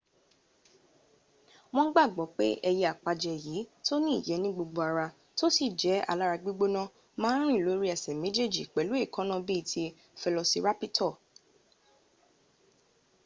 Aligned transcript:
won 1.75 1.87
gbagbo 1.93 2.23
pe 2.37 2.47
eye 2.69 2.85
apaje 2.93 3.33
yi 3.45 3.57
to 3.85 3.95
ni 4.03 4.13
iye 4.21 4.35
nigbogbo 4.39 4.79
ara 4.89 5.07
to 5.37 5.45
si 5.55 5.65
je 5.79 5.93
alara 6.11 6.35
gbigbona 6.41 6.81
ma 7.21 7.29
n 7.39 7.41
ri 7.49 7.57
lori 7.65 7.87
ese 7.95 8.11
mejeje 8.21 8.63
pelu 8.73 8.93
eekana 9.03 9.35
bii 9.47 9.63
ti 9.69 9.83
felosirapito 10.21 11.07